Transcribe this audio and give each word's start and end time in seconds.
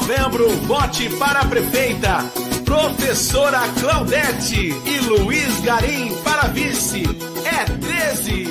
novembro, 0.00 0.48
vote 0.66 1.14
para 1.18 1.40
a 1.40 1.46
prefeita. 1.46 2.18
Professora 2.64 3.58
Claudete 3.78 4.70
e 4.86 4.98
Luiz 5.00 5.60
Garim 5.60 6.08
para 6.22 6.48
vice. 6.48 7.02
É 7.44 7.64
13. 7.78 8.46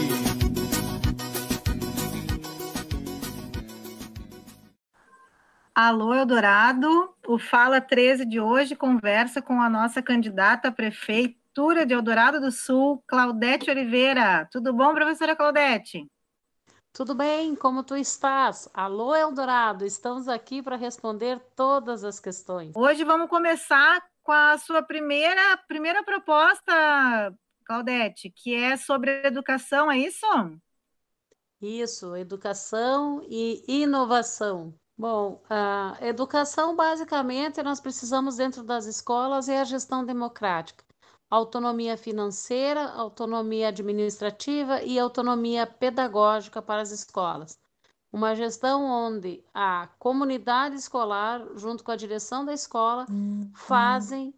Alô, 5.73 6.13
Eldorado. 6.13 7.15
O 7.27 7.39
Fala 7.39 7.81
13 7.81 8.25
de 8.25 8.39
hoje 8.39 8.75
conversa 8.75 9.41
com 9.41 9.59
a 9.59 9.69
nossa 9.69 10.03
candidata 10.03 10.67
a 10.67 10.71
Prefeitura 10.71 11.83
de 11.83 11.93
Eldorado 11.93 12.39
do 12.39 12.51
Sul, 12.51 13.03
Claudete 13.07 13.71
Oliveira. 13.71 14.47
Tudo 14.51 14.71
bom, 14.71 14.93
professora 14.93 15.35
Claudete? 15.35 16.05
Tudo 16.99 17.15
bem? 17.15 17.55
Como 17.55 17.81
tu 17.81 17.95
estás? 17.95 18.67
Alô, 18.73 19.15
Eldorado, 19.15 19.85
estamos 19.85 20.27
aqui 20.27 20.61
para 20.61 20.75
responder 20.75 21.39
todas 21.55 22.03
as 22.03 22.19
questões. 22.19 22.75
Hoje 22.75 23.05
vamos 23.05 23.29
começar 23.29 24.05
com 24.21 24.33
a 24.33 24.57
sua 24.57 24.83
primeira, 24.83 25.55
primeira 25.65 26.03
proposta, 26.03 27.33
Claudete, 27.63 28.29
que 28.29 28.53
é 28.53 28.75
sobre 28.75 29.25
educação, 29.25 29.89
é 29.89 29.97
isso? 29.97 30.25
Isso, 31.61 32.17
educação 32.17 33.25
e 33.29 33.63
inovação. 33.65 34.73
Bom, 34.97 35.41
a 35.49 35.97
educação, 36.01 36.75
basicamente, 36.75 37.63
nós 37.63 37.79
precisamos, 37.79 38.35
dentro 38.35 38.61
das 38.61 38.85
escolas, 38.85 39.47
é 39.47 39.61
a 39.61 39.63
gestão 39.63 40.03
democrática 40.03 40.83
autonomia 41.29 41.95
financeira, 41.95 42.89
autonomia 42.91 43.67
administrativa 43.67 44.81
e 44.81 44.97
autonomia 44.97 45.67
pedagógica 45.67 46.61
para 46.61 46.81
as 46.81 46.91
escolas. 46.91 47.59
Uma 48.11 48.35
gestão 48.35 48.83
onde 48.83 49.43
a 49.53 49.87
comunidade 49.99 50.75
escolar, 50.75 51.45
junto 51.55 51.83
com 51.83 51.91
a 51.91 51.95
direção 51.95 52.43
da 52.43 52.53
escola, 52.53 53.05
uhum. 53.07 53.51
fazem 53.53 54.33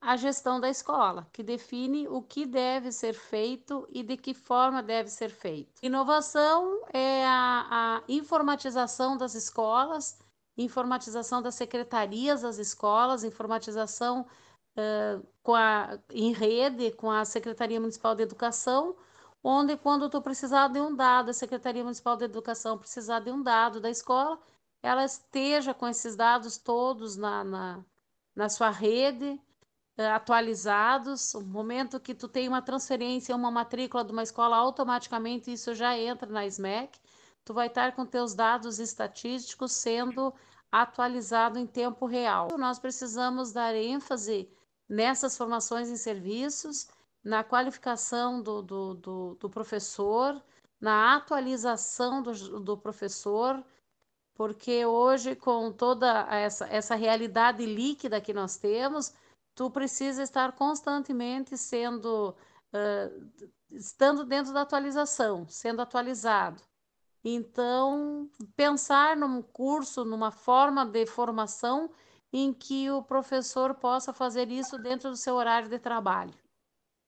a 0.00 0.16
gestão 0.16 0.60
da 0.60 0.70
escola, 0.70 1.26
que 1.32 1.42
define 1.42 2.06
o 2.06 2.22
que 2.22 2.46
deve 2.46 2.92
ser 2.92 3.14
feito 3.14 3.88
e 3.90 4.04
de 4.04 4.16
que 4.16 4.32
forma 4.32 4.80
deve 4.80 5.08
ser 5.08 5.30
feito. 5.30 5.72
Inovação 5.82 6.82
é 6.92 7.26
a, 7.26 7.66
a 7.70 8.02
informatização 8.08 9.16
das 9.16 9.34
escolas, 9.34 10.16
informatização 10.56 11.42
das 11.42 11.56
secretarias 11.56 12.42
das 12.42 12.58
escolas, 12.58 13.24
informatização 13.24 14.24
com 15.42 15.54
a, 15.54 15.98
em 16.10 16.32
rede 16.32 16.90
com 16.92 17.10
a 17.10 17.24
Secretaria 17.24 17.80
Municipal 17.80 18.14
de 18.14 18.22
Educação, 18.22 18.96
onde 19.42 19.76
quando 19.76 20.10
tu 20.10 20.20
precisar 20.20 20.68
de 20.68 20.80
um 20.80 20.94
dado, 20.94 21.30
a 21.30 21.34
Secretaria 21.34 21.82
Municipal 21.82 22.16
de 22.16 22.24
Educação 22.24 22.78
precisar 22.78 23.20
de 23.20 23.30
um 23.30 23.42
dado 23.42 23.80
da 23.80 23.90
escola, 23.90 24.38
ela 24.82 25.04
esteja 25.04 25.72
com 25.72 25.86
esses 25.88 26.16
dados 26.16 26.58
todos 26.58 27.16
na, 27.16 27.44
na, 27.44 27.84
na 28.34 28.48
sua 28.48 28.70
rede, 28.70 29.40
atualizados. 29.96 31.34
No 31.34 31.42
momento 31.42 32.00
que 32.00 32.14
tu 32.14 32.28
tem 32.28 32.48
uma 32.48 32.60
transferência, 32.60 33.34
uma 33.34 33.50
matrícula 33.50 34.04
de 34.04 34.12
uma 34.12 34.22
escola, 34.22 34.56
automaticamente 34.56 35.52
isso 35.52 35.74
já 35.74 35.96
entra 35.96 36.28
na 36.30 36.46
SMEC. 36.46 36.98
Tu 37.44 37.54
vai 37.54 37.68
estar 37.68 37.92
com 37.94 38.04
teus 38.04 38.34
dados 38.34 38.78
estatísticos 38.78 39.72
sendo 39.72 40.34
atualizado 40.70 41.58
em 41.58 41.66
tempo 41.66 42.06
real. 42.06 42.48
Nós 42.58 42.78
precisamos 42.78 43.52
dar 43.52 43.74
ênfase 43.74 44.50
nessas 44.88 45.36
formações 45.36 45.88
em 45.88 45.96
serviços, 45.96 46.88
na 47.22 47.42
qualificação 47.42 48.40
do, 48.40 48.62
do, 48.62 48.94
do, 48.94 49.34
do 49.34 49.50
professor, 49.50 50.40
na 50.80 51.16
atualização 51.16 52.22
do, 52.22 52.60
do 52.60 52.76
professor, 52.76 53.64
porque 54.34 54.84
hoje, 54.84 55.34
com 55.34 55.72
toda 55.72 56.26
essa, 56.30 56.66
essa 56.66 56.94
realidade 56.94 57.64
líquida 57.64 58.20
que 58.20 58.34
nós 58.34 58.56
temos, 58.56 59.12
tu 59.54 59.70
precisa 59.70 60.22
estar 60.22 60.52
constantemente 60.52 61.56
sendo, 61.56 62.36
uh, 62.72 63.50
estando 63.70 64.24
dentro 64.24 64.52
da 64.52 64.60
atualização, 64.60 65.48
sendo 65.48 65.80
atualizado. 65.80 66.62
Então, 67.24 68.30
pensar 68.54 69.16
num 69.16 69.42
curso, 69.42 70.04
numa 70.04 70.30
forma 70.30 70.84
de 70.84 71.06
formação 71.06 71.90
em 72.32 72.52
que 72.52 72.90
o 72.90 73.02
professor 73.02 73.74
possa 73.74 74.12
fazer 74.12 74.50
isso 74.50 74.78
dentro 74.78 75.10
do 75.10 75.16
seu 75.16 75.34
horário 75.34 75.68
de 75.68 75.78
trabalho. 75.78 76.34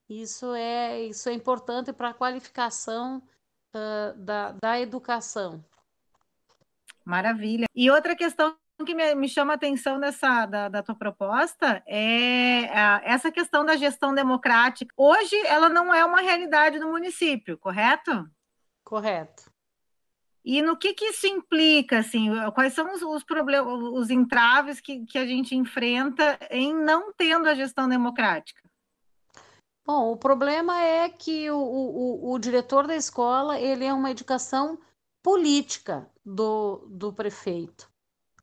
Isso 0.08 0.54
é, 0.54 1.02
isso 1.02 1.28
é 1.28 1.32
importante 1.32 1.92
para 1.92 2.10
a 2.10 2.14
qualificação 2.14 3.22
uh, 3.74 4.16
da, 4.16 4.52
da 4.52 4.80
educação. 4.80 5.62
Maravilha. 7.04 7.66
E 7.74 7.90
outra 7.90 8.16
questão 8.16 8.56
que 8.86 8.94
me, 8.94 9.14
me 9.14 9.28
chama 9.28 9.52
a 9.52 9.56
atenção 9.56 9.98
dessa, 9.98 10.46
da, 10.46 10.68
da 10.68 10.82
tua 10.82 10.94
proposta 10.94 11.82
é 11.86 12.68
a, 12.72 13.00
essa 13.04 13.30
questão 13.30 13.64
da 13.64 13.76
gestão 13.76 14.14
democrática. 14.14 14.92
Hoje 14.96 15.36
ela 15.46 15.68
não 15.68 15.92
é 15.92 16.04
uma 16.04 16.20
realidade 16.20 16.78
no 16.78 16.90
município, 16.90 17.58
correto? 17.58 18.30
Correto. 18.84 19.50
E 20.44 20.62
no 20.62 20.76
que, 20.76 20.94
que 20.94 21.06
isso 21.06 21.26
implica, 21.26 21.98
assim, 21.98 22.30
quais 22.54 22.72
são 22.72 22.92
os, 22.94 23.02
os 23.02 23.22
problemas, 23.22 23.66
os 23.92 24.10
entraves 24.10 24.80
que, 24.80 25.04
que 25.04 25.18
a 25.18 25.26
gente 25.26 25.54
enfrenta 25.54 26.38
em 26.50 26.74
não 26.74 27.12
tendo 27.12 27.48
a 27.48 27.54
gestão 27.54 27.88
democrática? 27.88 28.62
Bom, 29.86 30.12
o 30.12 30.16
problema 30.16 30.80
é 30.80 31.08
que 31.08 31.50
o, 31.50 31.58
o, 31.58 32.32
o 32.32 32.38
diretor 32.38 32.86
da 32.86 32.94
escola 32.94 33.58
ele 33.58 33.84
é 33.84 33.92
uma 33.92 34.10
educação 34.10 34.78
política 35.22 36.08
do, 36.24 36.86
do 36.90 37.12
prefeito, 37.12 37.90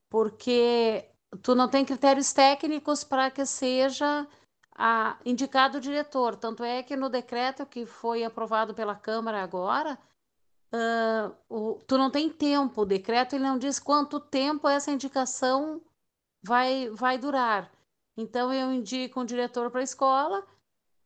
porque 0.09 1.07
tu 1.41 1.55
não 1.55 1.69
tem 1.69 1.85
critérios 1.85 2.34
técnicos 2.34 3.03
para 3.03 3.29
que 3.29 3.45
seja 3.45 4.28
a, 4.75 5.17
indicado 5.25 5.78
o 5.78 5.81
diretor. 5.81 6.35
Tanto 6.35 6.63
é 6.63 6.84
que 6.84 6.95
no 6.95 7.09
decreto 7.09 7.66
que 7.66 7.85
foi 7.85 8.23
aprovado 8.23 8.73
pela 8.73 8.95
Câmara 8.95 9.41
agora, 9.41 9.97
uh, 10.75 11.35
o, 11.49 11.79
tu 11.87 11.97
não 11.97 12.11
tem 12.11 12.29
tempo, 12.29 12.81
o 12.81 12.85
decreto 12.85 13.35
ele 13.35 13.43
não 13.43 13.57
diz 13.57 13.79
quanto 13.79 14.19
tempo 14.19 14.67
essa 14.67 14.91
indicação 14.91 15.81
vai, 16.43 16.89
vai 16.89 17.17
durar. 17.17 17.71
Então, 18.17 18.53
eu 18.53 18.71
indico 18.71 19.19
um 19.19 19.25
diretor 19.25 19.71
para 19.71 19.81
a 19.81 19.83
escola 19.83 20.45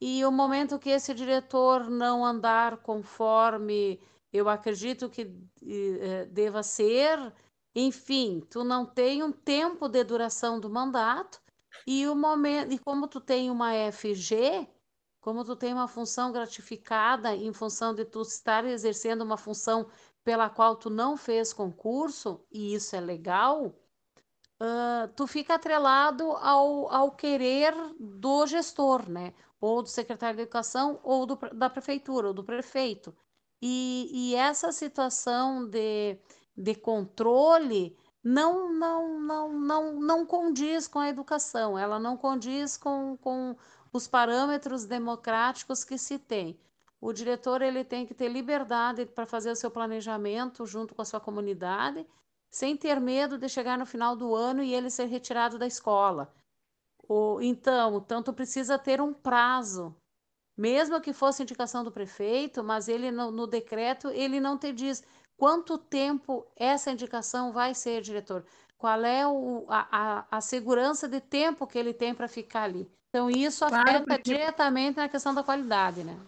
e 0.02 0.24
o 0.25 0.31
momento 0.31 0.80
que 0.80 0.90
esse 0.90 1.13
diretor 1.13 1.90
não 1.90 2.25
andar 2.25 2.78
conforme 2.78 4.00
eu 4.31 4.47
acredito 4.47 5.09
que 5.09 5.24
uh, 5.24 6.25
deva 6.31 6.63
ser, 6.63 7.34
enfim, 7.75 8.41
tu 8.50 8.63
não 8.63 8.86
tem 8.86 9.24
um 9.24 9.31
tempo 9.31 9.88
de 9.88 10.03
duração 10.03 10.59
do 10.59 10.69
mandato 10.69 11.41
e 11.86 12.07
o 12.07 12.16
momento 12.16 12.72
e 12.72 12.80
como 12.80 13.07
tu 13.07 13.19
tem 13.19 13.50
uma 13.50 13.72
FG, 13.91 14.68
como 15.30 15.46
tu 15.46 15.56
tem 15.56 15.72
uma 15.72 15.88
função 15.88 16.32
gratificada 16.32 17.36
em 17.36 17.54
função 17.54 17.94
de 17.94 18.04
tu 18.04 18.24
estar 18.24 18.66
exercendo 18.66 19.22
uma 19.22 19.38
função 19.38 19.88
pela 20.24 20.50
qual 20.50 20.76
tu 20.76 20.90
não 20.90 21.16
fez 21.16 21.54
concurso, 21.54 22.44
e 22.52 22.74
isso 22.74 22.96
é 22.96 23.00
legal, 23.00 23.68
uh, 23.68 25.08
tu 25.16 25.28
fica 25.28 25.54
atrelado 25.54 26.24
ao, 26.32 26.92
ao 26.92 27.12
querer 27.12 27.76
do 28.00 28.48
gestor, 28.48 29.08
né? 29.08 29.36
Ou 29.62 29.84
do 29.84 29.88
secretário 29.90 30.38
de 30.38 30.42
educação, 30.42 31.00
ou 31.04 31.28
do, 31.28 31.36
da 31.54 31.70
prefeitura, 31.70 32.30
ou 32.30 32.34
do 32.34 32.44
prefeito. 32.44 33.16
E, 33.62 34.10
e 34.12 34.36
essa 34.36 34.72
situação 34.72 35.70
de, 35.70 36.18
de 36.58 36.74
controle 36.74 37.96
não, 38.24 38.74
não, 38.74 39.20
não, 39.20 39.60
não, 39.60 40.00
não 40.02 40.26
condiz 40.26 40.88
com 40.88 40.98
a 40.98 41.10
educação, 41.10 41.78
ela 41.78 42.00
não 42.00 42.18
condiz 42.18 42.78
com, 42.78 43.16
com 43.18 43.56
os 43.92 44.08
parâmetros 44.08 44.86
democráticos 44.86 45.84
que 45.84 45.98
se 45.98 46.20
tem. 46.20 46.60
O 47.02 47.14
diretor 47.14 47.62
ele 47.62 47.84
tem 47.84 48.06
que 48.06 48.14
ter 48.14 48.28
liberdade 48.28 49.06
para 49.06 49.25
fazer 49.25 49.52
o 49.52 49.56
seu 49.56 49.72
planejamento 49.72 50.66
junto 50.66 50.94
com 50.94 51.02
a 51.02 51.06
sua 51.06 51.19
comunidade, 51.19 52.06
sem 52.50 52.75
ter 52.75 53.00
medo 53.00 53.38
de 53.38 53.48
chegar 53.48 53.78
no 53.78 53.86
final 53.86 54.16
do 54.16 54.36
ano 54.36 54.62
e 54.62 54.74
ele 54.74 54.90
ser 54.90 55.06
retirado 55.06 55.58
da 55.58 55.68
escola. 55.68 56.34
O, 57.08 57.40
então, 57.42 58.02
tanto 58.02 58.34
precisa 58.34 58.78
ter 58.78 59.00
um 59.02 59.13
prazo, 59.13 59.96
mesmo 60.58 61.00
que 61.00 61.13
fosse 61.13 61.42
indicação 61.42 61.84
do 61.84 61.92
prefeito, 61.92 62.63
mas 62.63 62.88
ele 62.88 63.12
no, 63.12 63.31
no 63.31 63.48
decreto 63.48 64.10
ele 64.10 64.40
não 64.40 64.58
te 64.58 64.74
diz 64.74 65.04
quanto 65.38 65.78
tempo 65.78 66.46
essa 66.56 66.92
indicação 66.92 67.54
vai 67.54 67.74
ser, 67.74 68.02
diretor. 68.02 68.46
Qual 68.80 69.04
é 69.04 69.28
o, 69.28 69.66
a, 69.70 70.22
a, 70.31 70.38
a 70.38 70.42
segurança 70.42 71.08
de 71.08 71.20
tempo 71.22 71.68
que 71.68 71.78
ele 71.78 71.94
tem 71.94 72.16
para 72.16 72.28
ficar 72.30 72.64
ali? 72.64 72.90
Então, 73.10 73.30
isso 73.30 73.66
afeta 73.66 73.84
claro, 73.84 74.06
porque... 74.06 74.24
diretamente 74.24 74.98
na 74.98 75.10
questão 75.10 75.34
da 75.36 75.44
qualidade, 75.44 76.04
né? 76.04 76.26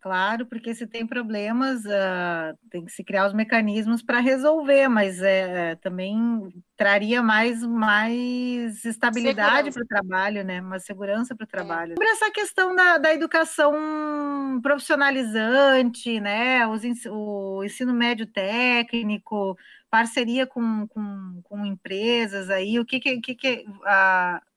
Claro, 0.00 0.46
porque 0.46 0.74
se 0.74 0.86
tem 0.86 1.04
problemas, 1.04 1.84
uh, 1.84 2.56
tem 2.70 2.84
que 2.84 2.92
se 2.92 3.02
criar 3.02 3.26
os 3.26 3.32
mecanismos 3.32 4.00
para 4.00 4.20
resolver, 4.20 4.88
mas 4.88 5.20
é, 5.20 5.74
também 5.76 6.52
traria 6.76 7.20
mais, 7.20 7.64
mais 7.64 8.84
estabilidade 8.84 9.72
para 9.72 9.82
o 9.82 9.86
trabalho, 9.86 10.44
né? 10.44 10.60
Uma 10.60 10.78
segurança 10.78 11.34
para 11.34 11.44
o 11.44 11.48
é. 11.48 11.50
trabalho. 11.50 11.92
É. 11.92 11.94
Sobre 11.94 12.08
essa 12.10 12.30
questão 12.30 12.76
da, 12.76 12.98
da 12.98 13.12
educação 13.12 14.60
profissionalizante, 14.62 16.20
né? 16.20 16.64
Os, 16.68 16.82
o 17.10 17.64
ensino 17.64 17.92
médio 17.92 18.26
técnico, 18.26 19.58
parceria 19.90 20.46
com, 20.46 20.86
com, 20.86 21.40
com 21.42 21.66
empresas 21.66 22.50
aí, 22.50 22.78
o 22.78 22.84
que, 22.84 23.00
que, 23.00 23.20
que, 23.20 23.34
que 23.34 23.64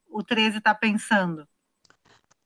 o 0.07 0.23
13 0.23 0.59
está 0.59 0.75
pensando? 0.75 1.47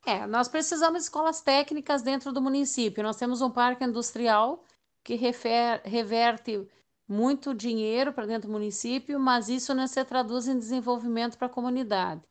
É, 0.06 0.28
nós 0.28 0.48
precisamos 0.48 1.00
de 1.00 1.04
escolas 1.06 1.42
técnicas 1.42 2.04
dentro 2.04 2.32
do 2.32 2.42
município. 2.42 3.04
Nós 3.04 3.18
temos 3.18 3.42
um 3.42 3.50
parque 3.50 3.84
industrial 3.84 4.64
que 5.04 5.16
refer, 5.16 5.82
reverte 5.84 6.68
muito 7.08 7.54
dinheiro 7.56 8.14
para 8.14 8.28
dentro 8.28 8.48
do 8.48 8.54
município, 8.54 9.20
mas 9.20 9.50
isso 9.50 9.74
não 9.74 9.88
se 9.88 10.04
traduz 10.06 10.48
em 10.48 10.58
desenvolvimento 10.58 11.38
para 11.38 11.48
a 11.48 11.50
comunidade. 11.50 12.22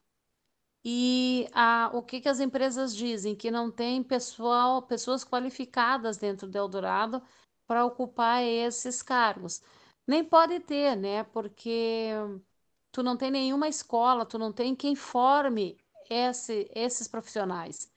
E 0.84 1.48
a, 1.52 1.90
o 1.94 2.02
que, 2.02 2.20
que 2.20 2.28
as 2.28 2.40
empresas 2.40 2.94
dizem? 2.94 3.34
Que 3.34 3.50
não 3.50 3.70
tem 3.70 4.02
pessoal, 4.02 4.82
pessoas 4.82 5.24
qualificadas 5.24 6.16
dentro 6.18 6.46
do 6.46 6.56
Eldorado 6.56 7.22
para 7.66 7.84
ocupar 7.84 8.42
esses 8.42 9.02
cargos. 9.02 9.62
Nem 10.06 10.22
pode 10.22 10.60
ter, 10.60 10.94
né? 10.96 11.24
Porque 11.24 12.10
tu 12.92 13.02
não 13.02 13.16
tem 13.16 13.30
nenhuma 13.30 13.66
escola, 13.68 14.26
tu 14.26 14.38
não 14.38 14.52
tem 14.52 14.76
quem 14.76 14.94
forme 14.94 15.78
esse, 16.08 16.70
esses 16.74 17.08
profissionais. 17.08 17.90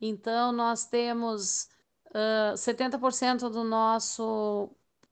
Então, 0.00 0.52
nós 0.52 0.86
temos 0.86 1.68
uh, 2.06 2.54
70% 2.54 3.48
do 3.50 3.64
nosso 3.64 4.70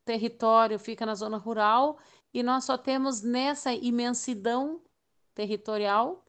território 0.08 0.78
fica 0.78 1.04
na 1.04 1.14
zona 1.14 1.36
rural 1.36 1.98
e 2.32 2.42
nós 2.42 2.64
só 2.64 2.78
temos 2.78 3.20
nessa 3.20 3.74
imensidão 3.74 4.80
territorial 5.34 6.24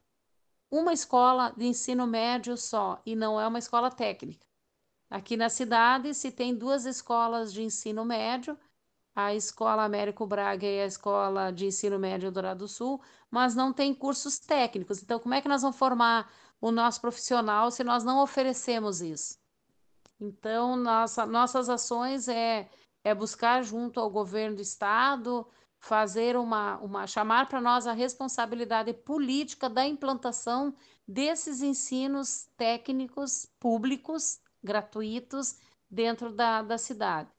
uma 0.69 0.91
escola 0.91 1.53
de 1.55 1.65
ensino 1.65 2.05
médio 2.05 2.57
só 2.57 3.01
e 3.05 3.15
não 3.15 3.39
é 3.39 3.47
uma 3.47 3.57
escola 3.57 3.89
técnica. 3.89 4.45
Aqui 5.09 5.37
na 5.37 5.49
cidade 5.49 6.13
se 6.13 6.29
tem 6.29 6.53
duas 6.53 6.85
escolas 6.85 7.53
de 7.53 7.63
ensino 7.63 8.03
médio, 8.03 8.57
a 9.15 9.33
Escola 9.33 9.83
Américo 9.83 10.25
Braga 10.25 10.65
e 10.65 10.81
a 10.81 10.85
Escola 10.85 11.51
de 11.51 11.65
Ensino 11.65 11.99
Médio 11.99 12.31
Dourado 12.31 12.59
do 12.59 12.67
Sul, 12.67 13.01
mas 13.29 13.55
não 13.55 13.73
tem 13.73 13.93
cursos 13.93 14.39
técnicos. 14.39 15.01
Então, 15.01 15.19
como 15.19 15.33
é 15.33 15.41
que 15.41 15.47
nós 15.47 15.61
vamos 15.61 15.77
formar 15.77 16.31
o 16.61 16.71
nosso 16.71 17.01
profissional 17.01 17.71
se 17.71 17.83
nós 17.83 18.03
não 18.03 18.21
oferecemos 18.21 19.01
isso? 19.01 19.37
Então, 20.19 20.75
nossa, 20.75 21.25
nossas 21.25 21.69
ações 21.69 22.27
é, 22.27 22.69
é 23.03 23.13
buscar 23.15 23.63
junto 23.63 23.99
ao 23.99 24.09
governo 24.09 24.57
do 24.57 24.61
estado 24.61 25.47
fazer 25.79 26.35
uma, 26.35 26.77
uma 26.79 27.07
chamar 27.07 27.47
para 27.47 27.61
nós 27.61 27.87
a 27.87 27.93
responsabilidade 27.93 28.93
política 28.93 29.69
da 29.69 29.85
implantação 29.87 30.75
desses 31.07 31.61
ensinos 31.61 32.49
técnicos 32.57 33.47
públicos 33.59 34.41
gratuitos 34.61 35.57
dentro 35.89 36.33
da, 36.33 36.61
da 36.61 36.77
cidade 36.77 37.29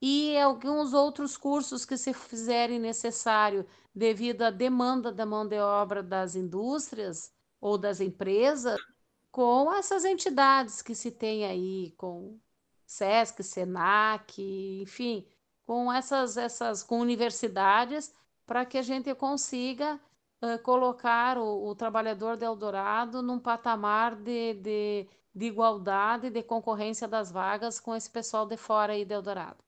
e 0.00 0.38
alguns 0.38 0.92
outros 0.92 1.36
cursos 1.36 1.84
que 1.84 1.96
se 1.96 2.12
fizerem 2.12 2.78
necessário 2.78 3.66
devido 3.94 4.42
à 4.42 4.50
demanda 4.50 5.12
da 5.12 5.24
mão 5.24 5.46
de 5.46 5.58
obra 5.58 6.02
das 6.02 6.34
indústrias 6.34 7.32
ou 7.60 7.78
das 7.78 8.00
empresas, 8.00 8.78
com 9.30 9.72
essas 9.72 10.04
entidades 10.04 10.82
que 10.82 10.94
se 10.94 11.10
tem 11.10 11.44
aí, 11.44 11.92
com 11.96 12.38
SESC, 12.86 13.42
SENAC, 13.42 14.40
enfim, 14.82 15.26
com 15.66 15.92
essas, 15.92 16.36
essas 16.36 16.82
com 16.82 17.00
universidades, 17.00 18.14
para 18.46 18.64
que 18.64 18.78
a 18.78 18.82
gente 18.82 19.14
consiga 19.14 19.98
uh, 20.42 20.58
colocar 20.62 21.38
o, 21.38 21.68
o, 21.68 21.74
trabalhador 21.74 22.36
de 22.36 22.44
Eldorado 22.44 23.22
num 23.22 23.38
patamar 23.38 24.14
de, 24.16 24.54
de, 24.54 25.08
de 25.34 25.46
igualdade, 25.46 26.30
de 26.30 26.42
concorrência 26.42 27.08
das 27.08 27.30
vagas 27.32 27.80
com 27.80 27.96
esse 27.96 28.10
pessoal 28.10 28.46
de 28.46 28.56
fora 28.56 28.92
aí 28.92 29.04
de 29.04 29.14
Eldorado. 29.14 29.63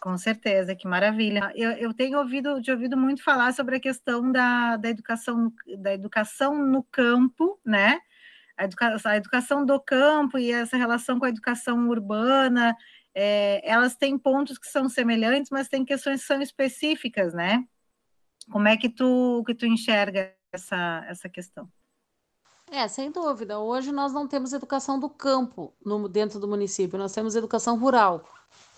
Com 0.00 0.16
certeza, 0.18 0.74
que 0.74 0.86
maravilha. 0.86 1.50
Eu, 1.54 1.70
eu 1.72 1.94
tenho 1.94 2.18
ouvido, 2.18 2.60
te 2.60 2.70
ouvido 2.70 2.96
muito 2.96 3.22
falar 3.22 3.52
sobre 3.52 3.76
a 3.76 3.80
questão 3.80 4.30
da, 4.30 4.76
da, 4.76 4.88
educação, 4.90 5.52
da 5.78 5.94
educação 5.94 6.56
no 6.64 6.82
campo, 6.82 7.58
né? 7.64 7.98
A, 8.56 8.64
educa, 8.64 8.96
a 9.04 9.16
educação 9.16 9.64
do 9.64 9.80
campo 9.80 10.38
e 10.38 10.52
essa 10.52 10.76
relação 10.76 11.18
com 11.18 11.24
a 11.24 11.30
educação 11.30 11.88
urbana, 11.88 12.76
é, 13.14 13.60
elas 13.64 13.96
têm 13.96 14.18
pontos 14.18 14.58
que 14.58 14.66
são 14.66 14.88
semelhantes, 14.88 15.50
mas 15.50 15.68
tem 15.68 15.84
questões 15.84 16.20
que 16.20 16.26
são 16.26 16.42
específicas, 16.42 17.32
né? 17.32 17.64
Como 18.50 18.68
é 18.68 18.76
que 18.76 18.88
tu, 18.88 19.42
que 19.46 19.54
tu 19.54 19.66
enxerga 19.66 20.32
essa, 20.52 21.04
essa 21.08 21.28
questão? 21.28 21.68
É, 22.70 22.86
sem 22.88 23.10
dúvida. 23.10 23.58
Hoje 23.58 23.92
nós 23.92 24.12
não 24.12 24.28
temos 24.28 24.52
educação 24.52 25.00
do 25.00 25.08
campo 25.08 25.74
no, 25.84 26.08
dentro 26.08 26.38
do 26.38 26.48
município, 26.48 26.98
nós 26.98 27.12
temos 27.12 27.34
educação 27.34 27.78
rural 27.78 28.24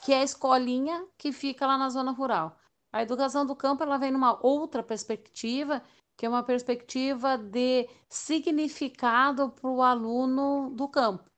que 0.08 0.12
é 0.14 0.20
a 0.20 0.24
escolinha 0.24 1.06
que 1.18 1.32
fica 1.32 1.66
lá 1.66 1.76
na 1.76 1.90
zona 1.90 2.12
rural. 2.12 2.56
A 2.90 3.02
educação 3.02 3.44
do 3.44 3.54
campo 3.54 3.82
ela 3.82 3.98
vem 3.98 4.10
numa 4.10 4.38
outra 4.42 4.82
perspectiva, 4.82 5.82
que 6.16 6.24
é 6.24 6.28
uma 6.30 6.42
perspectiva 6.42 7.36
de 7.36 7.86
significado 8.08 9.50
para 9.50 9.68
o 9.68 9.82
aluno 9.82 10.70
do 10.70 10.88
campo, 10.88 11.30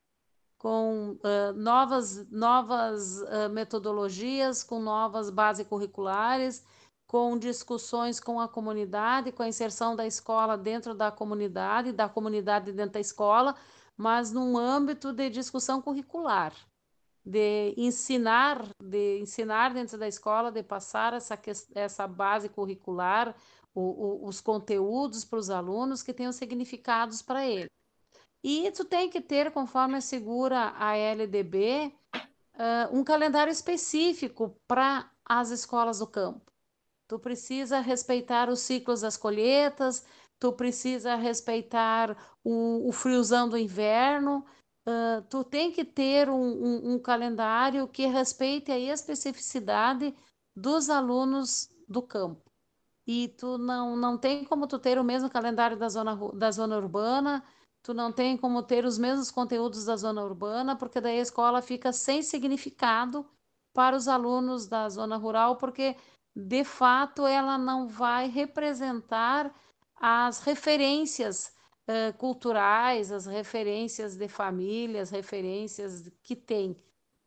com 0.57 1.17
uh, 1.19 1.51
novas, 1.53 2.25
novas 2.31 3.19
uh, 3.23 3.49
metodologias, 3.51 4.63
com 4.63 4.79
novas 4.79 5.29
bases 5.29 5.67
curriculares, 5.67 6.65
com 7.05 7.37
discussões 7.37 8.21
com 8.21 8.39
a 8.39 8.47
comunidade, 8.47 9.33
com 9.33 9.43
a 9.43 9.49
inserção 9.49 9.97
da 9.97 10.07
escola 10.07 10.57
dentro 10.57 10.95
da 10.95 11.11
comunidade, 11.11 11.91
da 11.91 12.07
comunidade 12.07 12.71
dentro 12.71 12.93
da 12.93 13.01
escola, 13.01 13.53
mas 13.97 14.31
num 14.31 14.57
âmbito 14.57 15.11
de 15.11 15.29
discussão 15.29 15.81
curricular 15.81 16.53
de 17.25 17.73
ensinar, 17.77 18.67
de 18.81 19.19
ensinar 19.19 19.73
dentro 19.73 19.97
da 19.97 20.07
escola, 20.07 20.51
de 20.51 20.63
passar 20.63 21.13
essa, 21.13 21.39
essa 21.75 22.07
base 22.07 22.49
curricular, 22.49 23.35
o, 23.73 23.81
o, 23.81 24.27
os 24.27 24.41
conteúdos 24.41 25.23
para 25.23 25.39
os 25.39 25.49
alunos 25.49 26.03
que 26.03 26.13
tenham 26.13 26.31
significados 26.31 27.21
para 27.21 27.45
eles. 27.45 27.69
E 28.43 28.71
tu 28.71 28.83
tem 28.85 29.09
que 29.09 29.21
ter, 29.21 29.51
conforme 29.51 29.97
assegura 29.97 30.73
a 30.75 30.97
LDB, 30.97 31.93
uh, 32.15 32.97
um 32.97 33.03
calendário 33.03 33.51
específico 33.51 34.55
para 34.67 35.09
as 35.23 35.51
escolas 35.51 35.99
do 35.99 36.07
campo. 36.07 36.51
Tu 37.07 37.19
precisa 37.19 37.79
respeitar 37.79 38.49
os 38.49 38.61
ciclos 38.61 39.01
das 39.01 39.15
colheitas, 39.15 40.05
tu 40.39 40.51
precisa 40.53 41.15
respeitar 41.15 42.17
o, 42.43 42.87
o 42.87 42.91
friozão 42.91 43.47
do 43.47 43.57
inverno, 43.57 44.43
Uh, 44.85 45.21
tu 45.29 45.43
tem 45.43 45.71
que 45.71 45.85
ter 45.85 46.27
um, 46.27 46.41
um, 46.41 46.93
um, 46.93 46.99
calendário 46.99 47.87
que 47.87 48.07
respeite 48.07 48.71
a 48.71 48.79
especificidade 48.79 50.15
dos 50.55 50.89
alunos 50.89 51.69
do 51.87 52.01
campo. 52.01 52.51
E 53.05 53.27
tu 53.27 53.57
não, 53.59 53.95
não 53.95 54.17
tem 54.17 54.43
como 54.43 54.65
tu 54.65 54.79
ter 54.79 54.97
o 54.97 55.03
mesmo 55.03 55.29
calendário 55.29 55.77
da 55.77 55.87
zona, 55.87 56.15
da 56.33 56.49
zona 56.49 56.77
urbana, 56.77 57.43
tu 57.83 57.93
não 57.93 58.11
tem 58.11 58.35
como 58.35 58.63
ter 58.63 58.83
os 58.83 58.97
mesmos 58.97 59.29
conteúdos 59.29 59.85
da 59.85 59.95
zona 59.95 60.23
urbana, 60.23 60.75
porque 60.75 60.99
daí 60.99 61.19
a 61.19 61.21
escola 61.21 61.61
fica 61.61 61.93
sem 61.93 62.23
significado 62.23 63.25
para 63.73 63.95
os 63.95 64.07
alunos 64.07 64.67
da 64.67 64.89
zona 64.89 65.17
rural, 65.17 65.57
porque 65.57 65.95
de 66.35 66.63
fato 66.63 67.25
ela 67.25 67.57
não 67.57 67.87
vai 67.87 68.27
representar 68.27 69.53
as 69.95 70.39
referências 70.39 71.53
culturais, 72.17 73.11
as 73.11 73.25
referências 73.25 74.15
de 74.15 74.27
família, 74.27 75.01
as 75.01 75.09
referências 75.09 76.11
que 76.23 76.35
tem. 76.35 76.75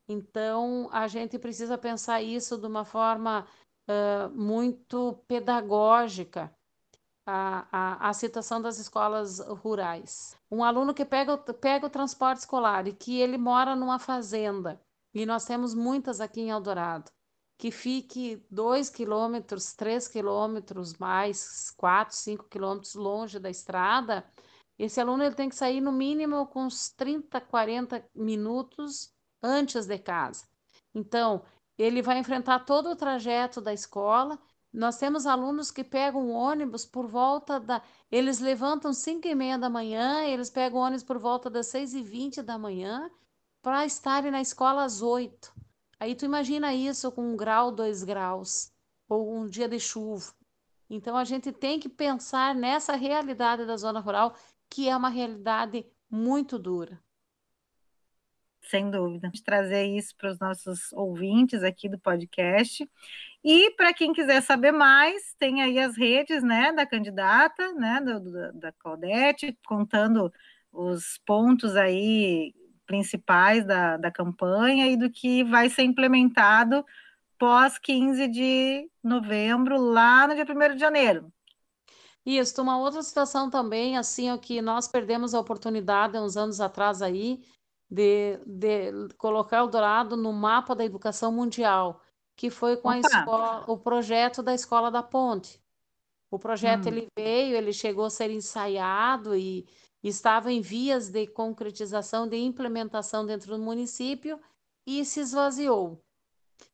Então, 0.07 0.87
a 0.91 1.07
gente 1.07 1.39
precisa 1.39 1.77
pensar 1.77 2.21
isso 2.21 2.57
de 2.57 2.67
uma 2.67 2.85
forma 2.85 3.45
uh, 3.87 4.29
muito 4.29 5.19
pedagógica, 5.27 6.53
a, 7.25 7.67
a, 7.71 8.09
a 8.09 8.13
situação 8.13 8.61
das 8.61 8.77
escolas 8.77 9.39
rurais. 9.39 10.37
Um 10.51 10.63
aluno 10.63 10.93
que 10.93 11.03
pega, 11.03 11.37
pega 11.37 11.87
o 11.87 11.89
transporte 11.89 12.39
escolar 12.39 12.87
e 12.87 12.93
que 12.93 13.19
ele 13.19 13.37
mora 13.37 13.75
numa 13.75 13.97
fazenda, 13.97 14.79
e 15.13 15.25
nós 15.25 15.45
temos 15.45 15.73
muitas 15.73 16.21
aqui 16.21 16.41
em 16.41 16.49
Eldorado, 16.51 17.09
que 17.57 17.71
fique 17.71 18.45
2 18.51 18.89
quilômetros, 18.89 19.73
3 19.73 20.07
quilômetros 20.07 20.95
mais, 20.97 21.71
4, 21.71 22.15
5 22.15 22.43
quilômetros 22.43 22.93
longe 22.93 23.39
da 23.39 23.49
estrada, 23.49 24.23
esse 24.77 24.99
aluno 24.99 25.23
ele 25.23 25.35
tem 25.35 25.49
que 25.49 25.55
sair 25.55 25.79
no 25.79 25.91
mínimo 25.91 26.47
com 26.47 26.65
uns 26.65 26.89
30, 26.89 27.39
40 27.41 28.05
minutos 28.13 29.13
antes 29.41 29.85
de 29.85 29.97
casa. 29.97 30.45
Então, 30.93 31.43
ele 31.77 32.01
vai 32.01 32.17
enfrentar 32.17 32.59
todo 32.59 32.89
o 32.89 32.95
trajeto 32.95 33.61
da 33.61 33.73
escola. 33.73 34.39
Nós 34.71 34.97
temos 34.97 35.25
alunos 35.25 35.71
que 35.71 35.83
pegam 35.83 36.29
ônibus 36.29 36.85
por 36.85 37.07
volta 37.07 37.59
da. 37.59 37.81
Eles 38.11 38.39
levantam 38.39 38.93
5 38.93 39.27
e 39.27 39.35
meia 39.35 39.57
da 39.57 39.69
manhã, 39.69 40.23
eles 40.25 40.49
pegam 40.49 40.79
ônibus 40.79 41.03
por 41.03 41.17
volta 41.17 41.49
das 41.49 41.67
6 41.67 41.93
e 41.93 42.01
20 42.01 42.41
da 42.41 42.57
manhã 42.57 43.09
para 43.61 43.85
estarem 43.85 44.31
na 44.31 44.41
escola 44.41 44.83
às 44.83 45.01
oito. 45.01 45.53
Aí 45.99 46.13
tu 46.13 46.25
imagina 46.25 46.73
isso 46.73 47.11
com 47.11 47.33
um 47.33 47.37
grau, 47.37 47.71
dois 47.71 48.03
graus, 48.03 48.71
ou 49.07 49.35
um 49.35 49.47
dia 49.47 49.67
de 49.67 49.79
chuva. 49.79 50.33
Então 50.89 51.17
a 51.17 51.23
gente 51.23 51.51
tem 51.51 51.79
que 51.79 51.89
pensar 51.89 52.53
nessa 52.53 52.95
realidade 52.95 53.65
da 53.65 53.75
zona 53.75 53.99
rural, 53.99 54.35
que 54.69 54.89
é 54.89 54.95
uma 54.95 55.09
realidade 55.09 55.85
muito 56.09 56.57
dura. 56.59 56.99
Sem 58.61 58.89
dúvida. 58.89 59.31
Trazer 59.43 59.85
isso 59.85 60.15
para 60.17 60.31
os 60.31 60.39
nossos 60.39 60.91
ouvintes 60.93 61.61
aqui 61.63 61.87
do 61.87 61.99
podcast. 61.99 62.89
E 63.43 63.71
para 63.71 63.93
quem 63.93 64.11
quiser 64.11 64.41
saber 64.41 64.71
mais, 64.71 65.35
tem 65.37 65.61
aí 65.61 65.77
as 65.77 65.95
redes 65.95 66.41
né, 66.41 66.71
da 66.71 66.85
candidata, 66.85 67.73
né, 67.73 68.01
do, 68.01 68.53
da 68.53 68.71
Claudete, 68.71 69.55
contando 69.67 70.33
os 70.71 71.19
pontos 71.25 71.75
aí 71.75 72.53
principais 72.87 73.65
da, 73.65 73.97
da 73.97 74.11
campanha 74.11 74.87
e 74.87 74.97
do 74.97 75.09
que 75.11 75.43
vai 75.43 75.69
ser 75.69 75.83
implementado 75.83 76.83
pós 77.37 77.77
15 77.77 78.27
de 78.27 78.89
novembro, 79.03 79.77
lá 79.77 80.27
no 80.27 80.35
dia 80.35 80.45
1 80.45 80.73
de 80.73 80.79
janeiro. 80.79 81.31
Isso, 82.25 82.61
uma 82.61 82.77
outra 82.77 83.03
situação 83.03 83.49
também, 83.49 83.97
assim, 83.97 84.29
é 84.29 84.37
que 84.37 84.61
nós 84.61 84.87
perdemos 84.87 85.33
a 85.33 85.39
oportunidade, 85.39 86.17
uns 86.17 86.35
anos 86.35 86.59
atrás 86.59 87.01
aí, 87.01 87.43
de, 87.89 88.39
de 88.45 89.13
colocar 89.17 89.63
o 89.63 89.67
Dourado 89.67 90.17
no 90.17 90.33
mapa 90.33 90.75
da 90.75 90.83
educação 90.83 91.31
mundial, 91.31 92.01
que 92.35 92.49
foi 92.49 92.77
com 92.77 92.89
a 92.89 92.99
escola, 92.99 93.63
o 93.67 93.77
projeto 93.77 94.41
da 94.41 94.53
Escola 94.53 94.89
da 94.89 95.03
Ponte. 95.03 95.61
O 96.31 96.39
projeto 96.39 96.85
hum. 96.85 96.87
ele 96.89 97.07
veio, 97.17 97.55
ele 97.55 97.71
chegou 97.71 98.05
a 98.05 98.09
ser 98.09 98.31
ensaiado 98.31 99.35
e 99.35 99.67
estava 100.03 100.51
em 100.51 100.61
vias 100.61 101.09
de 101.09 101.27
concretização, 101.27 102.27
de 102.27 102.37
implementação 102.37 103.25
dentro 103.25 103.55
do 103.55 103.63
município 103.63 104.39
e 104.85 105.05
se 105.05 105.19
esvaziou. 105.19 106.01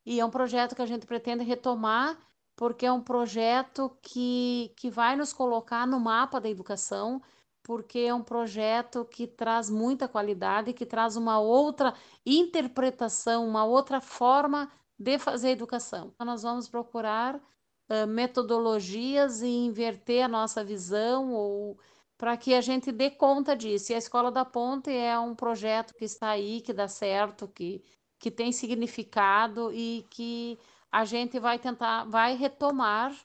E 0.05 0.19
é 0.19 0.25
um 0.25 0.31
projeto 0.31 0.75
que 0.75 0.81
a 0.81 0.85
gente 0.85 1.05
pretende 1.05 1.43
retomar, 1.43 2.17
porque 2.61 2.85
é 2.85 2.91
um 2.91 3.01
projeto 3.01 3.91
que, 4.03 4.71
que 4.77 4.87
vai 4.87 5.15
nos 5.15 5.33
colocar 5.33 5.87
no 5.87 5.99
mapa 5.99 6.39
da 6.39 6.47
educação, 6.47 7.19
porque 7.63 7.97
é 7.97 8.13
um 8.13 8.21
projeto 8.21 9.03
que 9.03 9.25
traz 9.25 9.67
muita 9.67 10.07
qualidade, 10.07 10.71
que 10.71 10.85
traz 10.85 11.15
uma 11.17 11.39
outra 11.39 11.95
interpretação, 12.23 13.47
uma 13.47 13.65
outra 13.65 13.99
forma 13.99 14.71
de 14.95 15.17
fazer 15.17 15.49
educação. 15.49 16.11
Então, 16.13 16.23
nós 16.23 16.43
vamos 16.43 16.69
procurar 16.69 17.37
uh, 17.37 18.05
metodologias 18.07 19.41
e 19.41 19.47
inverter 19.47 20.23
a 20.25 20.27
nossa 20.27 20.63
visão 20.63 21.33
ou 21.33 21.79
para 22.15 22.37
que 22.37 22.53
a 22.53 22.61
gente 22.61 22.91
dê 22.91 23.09
conta 23.09 23.55
disso. 23.55 23.91
E 23.91 23.95
a 23.95 23.97
Escola 23.97 24.31
da 24.31 24.45
Ponte 24.45 24.91
é 24.91 25.17
um 25.17 25.33
projeto 25.33 25.95
que 25.95 26.05
está 26.05 26.29
aí, 26.29 26.61
que 26.61 26.73
dá 26.73 26.87
certo, 26.87 27.47
que, 27.47 27.83
que 28.19 28.29
tem 28.29 28.51
significado 28.51 29.73
e 29.73 30.05
que 30.11 30.59
a 30.91 31.05
gente 31.05 31.39
vai 31.39 31.57
tentar, 31.57 32.03
vai 32.05 32.35
retomar 32.35 33.15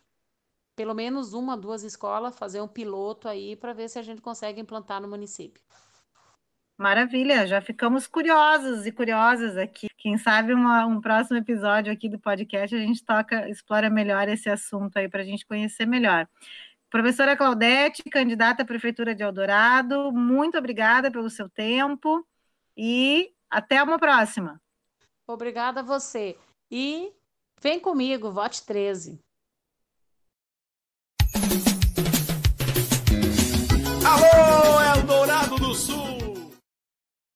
pelo 0.77 0.95
menos 0.95 1.33
uma, 1.33 1.57
duas 1.57 1.83
escolas, 1.83 2.39
fazer 2.39 2.61
um 2.61 2.69
piloto 2.69 3.29
aí 3.29 3.57
para 3.57 3.73
ver 3.73 3.89
se 3.89 3.99
a 3.99 4.03
gente 4.03 4.21
consegue 4.21 4.61
implantar 4.61 5.01
no 5.01 5.09
município. 5.09 5.63
Maravilha, 6.79 7.47
já 7.47 7.63
ficamos 7.63 8.07
curiosos 8.07 8.85
e 8.85 8.93
curiosas 8.93 9.57
aqui. 9.57 9.87
Quem 9.97 10.19
sabe 10.19 10.53
uma, 10.53 10.85
um 10.85 11.01
próximo 11.01 11.39
episódio 11.39 11.91
aqui 11.91 12.07
do 12.07 12.19
podcast 12.19 12.77
a 12.77 12.79
gente 12.79 13.03
toca, 13.03 13.49
explora 13.49 13.89
melhor 13.89 14.29
esse 14.29 14.51
assunto 14.51 14.99
aí 14.99 15.09
para 15.09 15.23
a 15.23 15.25
gente 15.25 15.47
conhecer 15.47 15.87
melhor. 15.87 16.29
Professora 16.91 17.35
Claudete, 17.35 18.03
candidata 18.11 18.63
à 18.63 18.67
Prefeitura 18.67 19.15
de 19.15 19.23
Eldorado, 19.23 20.13
muito 20.13 20.59
obrigada 20.59 21.11
pelo 21.11 21.31
seu 21.31 21.49
tempo 21.49 22.27
e 22.77 23.33
até 23.49 23.83
uma 23.83 23.99
próxima. 23.99 24.61
Obrigada 25.27 25.81
a 25.81 25.83
você. 25.83 26.37
E 26.71 27.11
vem 27.61 27.81
comigo, 27.81 28.31
vote 28.33 28.65
13. 28.65 29.21